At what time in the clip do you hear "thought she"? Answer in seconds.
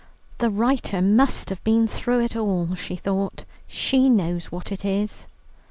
2.95-4.09